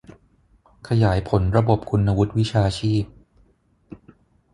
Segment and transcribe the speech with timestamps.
[0.87, 3.03] ขยายผลระบบคุณวุฒิวิชาชีพ